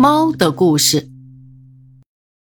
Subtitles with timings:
[0.00, 1.08] 猫的故事。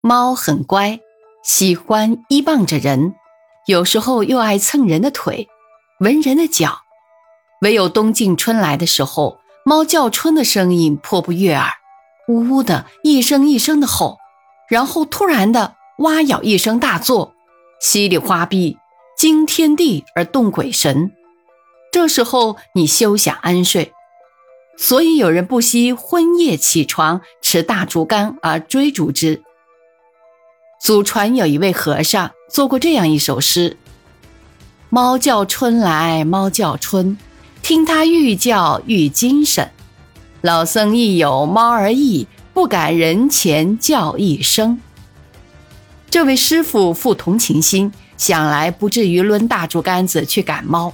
[0.00, 1.00] 猫很乖，
[1.44, 3.12] 喜欢依傍着人，
[3.66, 5.48] 有时候又爱蹭人的腿，
[6.00, 6.78] 闻人的脚。
[7.60, 11.68] 唯有冬尽春来的时候，猫叫春的声音颇不悦耳，
[12.26, 14.16] 呜呜的一声一声的吼，
[14.70, 17.34] 然后突然的哇咬一声大作，
[17.82, 18.78] 稀里哗啦，
[19.18, 21.12] 惊天地而动鬼神。
[21.92, 23.92] 这时候你休想安睡。
[24.76, 29.42] 所以有人不惜昏夜起床，持大竹竿而追逐之。
[30.80, 33.76] 祖传有一位和尚做过这样一首诗
[34.90, 37.16] ：“猫叫春来猫叫春，
[37.62, 39.70] 听它愈叫愈精神。
[40.40, 44.80] 老僧亦有猫儿意，不敢人前叫一声。”
[46.10, 50.92] 这位师傅富同情心，想来不至于抡大竹竿子去赶猫。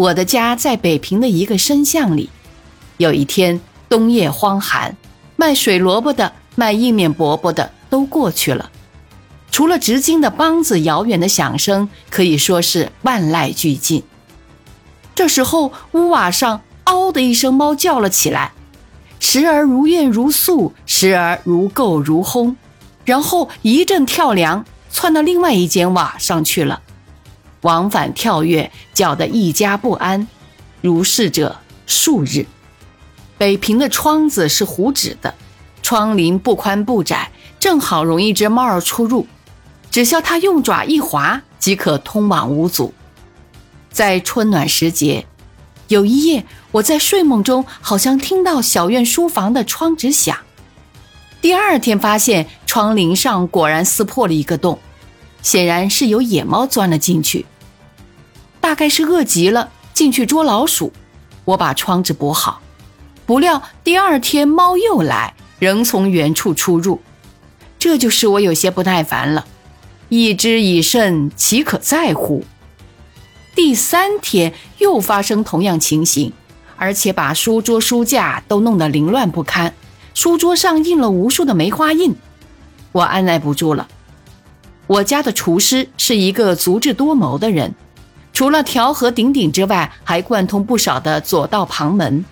[0.00, 2.30] 我的家在北平的一个深巷里。
[2.96, 4.96] 有一天冬夜荒寒，
[5.36, 8.70] 卖水萝卜的、卖意面饽饽的都过去了，
[9.50, 14.02] 除了直经的梆子遥远的响声，可以说是万籁俱静。
[15.14, 18.52] 这时候屋瓦上“嗷”的一声，猫叫了起来，
[19.18, 22.56] 时而如怨如诉，时而如垢如轰，
[23.04, 26.80] 然后一阵跳梁，窜到另外一间瓦上去了。
[27.62, 30.26] 往返跳跃，搅得一家不安，
[30.80, 32.46] 如是者数日。
[33.36, 35.34] 北平的窗子是糊纸的，
[35.82, 39.26] 窗棂不宽不窄，正好容一只猫儿出入。
[39.90, 42.94] 只需它用爪一划，即可通往无阻。
[43.90, 45.26] 在春暖时节，
[45.88, 50.36] 有一夜我在睡梦中，好像听到小院书房的窗纸响。
[51.40, 54.78] 第二天发现窗棂上果然撕破了一个洞。
[55.42, 57.46] 显然是有野猫钻了进去，
[58.60, 60.92] 大概是饿极了进去捉老鼠。
[61.46, 62.60] 我把窗子补好，
[63.26, 67.00] 不料第二天猫又来，仍从原处出入，
[67.78, 69.46] 这就使我有些不耐烦了。
[70.08, 72.44] 一只已甚，岂可在乎？
[73.54, 76.32] 第三天又发生同样情形，
[76.76, 79.74] 而且把书桌书架都弄得凌乱不堪，
[80.14, 82.14] 书桌上印了无数的梅花印，
[82.92, 83.88] 我按耐不住了。
[84.90, 87.76] 我家的厨师是一个足智多谋的人，
[88.32, 92.24] 除了调和鼎鼎之外，还贯通不少的左道旁门。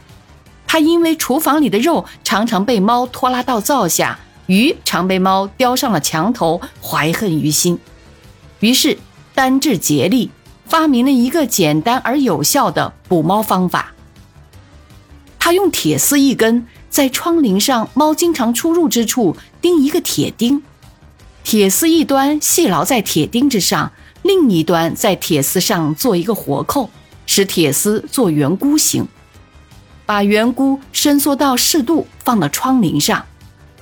[0.67, 7.79] 他因为厨房里的肉常常被猫拖拉到灶下，鱼常被猫叼上了墙头，怀恨于心，
[8.59, 8.99] 于是
[9.37, 10.33] 单治竭力，
[10.67, 13.95] 发明了一个简单而有效的捕猫方法。
[15.39, 20.61] 他用铁丝一根，在窗棂上猫经常出入之处钉一个铁钉。
[21.45, 26.91] 铁丝一端系牢在铁钉之上，另一端在铁丝上做一个活扣，
[27.25, 29.09] 使铁丝做圆箍形，
[30.05, 33.25] 把圆箍伸缩到适度，放到窗棂上，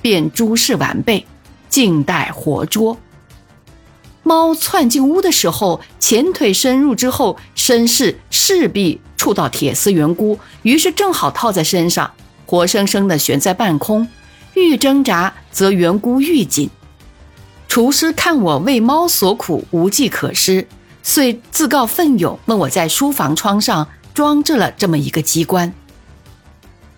[0.01, 1.25] 便诸事完备，
[1.67, 2.97] 静待活捉。
[4.23, 12.11] 猫窜进屋的时候，前腿伸入之后，身势势必触到铁丝圆箍，于是正好套在身上，
[12.45, 14.07] 活生生的悬在半空。
[14.53, 16.69] 愈挣扎，则圆箍愈紧。
[17.77, 20.67] 厨师看我为猫所苦，无计可施，
[21.03, 25.71] 遂自告奋勇问我在书房窗上装置了这么一个机关。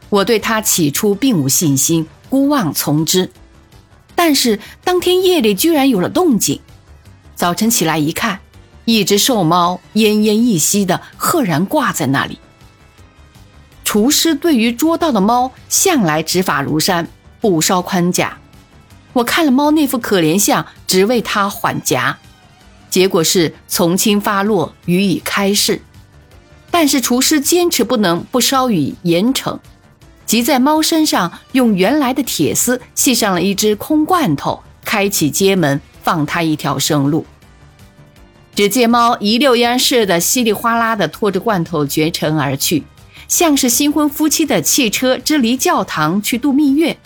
[0.07, 3.29] 我对他起初并无信心，孤望从之。
[4.15, 6.61] 但是当天夜里居然有了动静，
[7.35, 8.39] 早晨起来一看，
[8.85, 12.39] 一只瘦猫奄奄一息的赫然挂在那里。
[13.83, 17.05] 厨师对于捉到的猫向来执法如山，
[17.41, 18.38] 不稍宽假。
[19.13, 22.17] 我看了猫那副可怜相，只为它缓颊，
[22.89, 25.81] 结果是从轻发落，予以开释。
[26.71, 29.57] 但是厨师坚持不能不稍予严惩，
[30.25, 37.25] 即在猫身上用原来的铁丝系上了一只空罐头，开启街门，放它一条生路。
[38.53, 42.83] 只见猫一溜烟似的，稀里哗啦的拖着罐头绝尘而去，
[43.27, 46.97] 像是新婚夫妻的汽车支离教堂去度蜜月，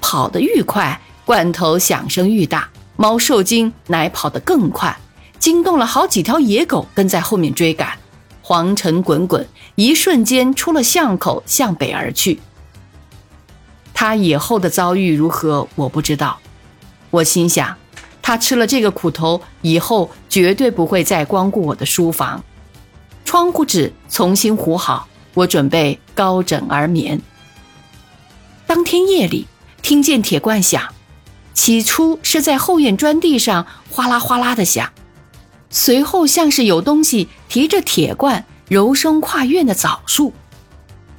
[0.00, 1.00] 跑得愈快。
[1.26, 4.96] 罐头响声愈大，猫受惊，乃跑得更快，
[5.40, 7.98] 惊动了好几条野狗跟在后面追赶。
[8.42, 9.44] 黄尘滚滚，
[9.74, 12.38] 一瞬间出了巷口，向北而去。
[13.92, 16.38] 他以后的遭遇如何，我不知道。
[17.10, 17.76] 我心想，
[18.22, 22.44] 他吃了这个苦头以后，绝对不会再光顾我的书房。
[23.24, 27.20] 窗户纸重新糊好，我准备高枕而眠。
[28.64, 29.48] 当天夜里，
[29.82, 30.80] 听见铁罐响。
[31.56, 34.92] 起初是在后院砖地上哗啦哗啦的响，
[35.70, 40.34] 随后像是有东西提着铁罐柔声跨院的枣树，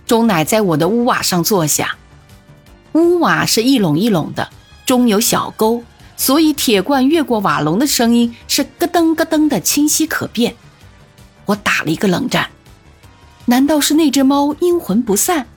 [0.05, 1.95] 钟乃在我的屋瓦上坐下。
[2.93, 4.49] 屋瓦是一垄一垄的，
[4.85, 5.83] 中有小沟，
[6.15, 10.55] 所以铁罐越过瓦笼的声音是咯噔咯噔的，清晰可辨。
[11.47, 12.51] 我打了一个冷战，
[13.45, 15.47] 难道是那只猫阴魂不散？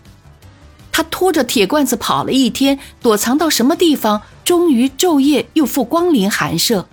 [1.00, 4.20] 他拖着铁罐子跑了一天，躲藏到什么地方？
[4.44, 6.86] 终于昼夜又复光临寒舍。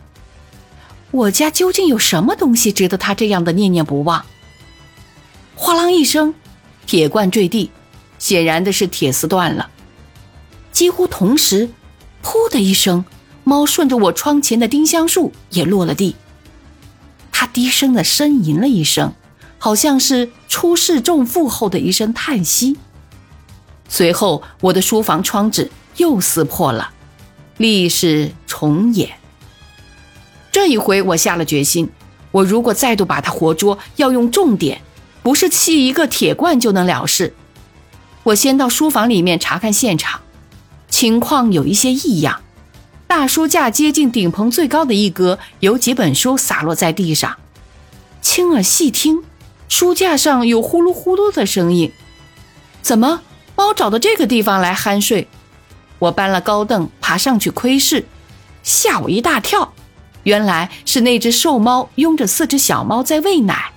[1.12, 4.24] 我家究竟有什么东西值得他这样的念念不忘？
[5.56, 6.34] 哗啷一声，
[6.86, 7.70] 铁罐坠地，
[8.18, 9.70] 显然的是铁丝断了。
[10.72, 11.70] 几乎同时，
[12.24, 13.04] 噗的一声，
[13.44, 16.16] 猫顺着我窗前的丁香树也落了地。
[17.34, 19.14] 它低声的呻吟了一声，
[19.58, 22.78] 好像是出事重负后的一声叹息。
[23.90, 26.92] 随后，我的书房窗纸又撕破了，
[27.58, 29.12] 历史重演。
[30.52, 31.90] 这一回，我下了决心，
[32.32, 34.82] 我如果再度把它活捉，要用重点，
[35.24, 37.34] 不是砌一个铁罐就能了事。
[38.24, 40.20] 我先到书房里面查看现场，
[40.90, 42.42] 情况有一些异样。
[43.08, 47.38] 大书架接近顶棚最高的一格，有几本书洒落在地上。
[48.22, 49.24] 轻耳细听，
[49.70, 51.92] 书架上有呼噜呼噜的声音。
[52.82, 53.22] 怎么？
[53.58, 55.28] 猫找到这个地方来酣睡，
[55.98, 58.06] 我搬了高凳爬上去窥视，
[58.62, 59.74] 吓我一大跳。
[60.24, 63.72] 原来是那只瘦猫拥着四只小猫在喂奶，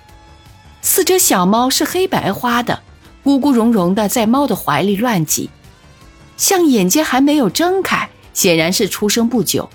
[0.83, 2.83] 四只小猫是黑白花的，
[3.23, 5.49] 咕咕茸茸的在猫的怀里乱挤，
[6.37, 9.71] 像眼睛还没有睁开，显然是出生不久。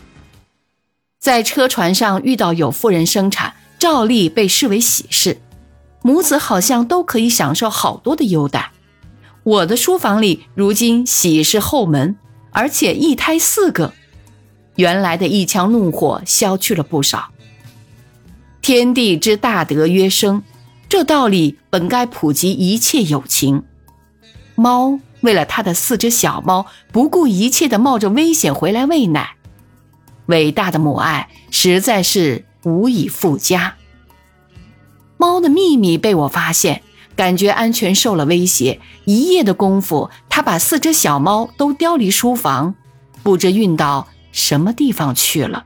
[1.18, 5.40] 在车船上遇到有妇人生产，照例被视为喜事，
[6.02, 8.70] 母子好像都可以享受好多的优待。
[9.46, 12.16] 我的书房里如今喜事后门，
[12.50, 13.92] 而且一胎四个，
[14.74, 17.30] 原来的一腔怒火消去了不少。
[18.60, 20.42] 天地之大德曰生，
[20.88, 23.62] 这道理本该普及一切有情。
[24.56, 29.36] 猫为了它的四只小猫，不顾一切的冒着危险回来喂奶，
[30.26, 33.76] 伟大的母爱实在是无以复加。
[35.16, 36.82] 猫的秘密被我发现。
[37.16, 42.74] 感觉安全受了威胁，一夜的功夫，他把四只小猫都叼离书房，
[43.22, 45.64] 不知运到什么地方去了。